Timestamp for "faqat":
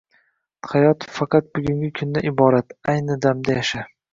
1.17-1.45